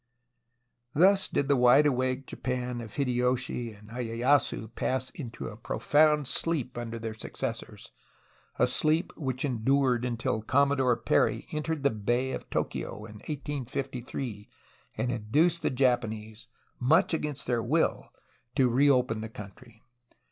[0.51, 6.27] '* Thus did the wide awake Japan of Hideyoshi and lyeyasu pass into a profound
[6.27, 7.91] sleep under their successors,
[8.57, 14.49] a sleep which endured until Commodore Perry entered the Bay of Tokio in 1853,
[14.97, 16.47] and induced the Japanese,
[16.79, 18.09] much against their will,
[18.55, 19.83] to reopen the country.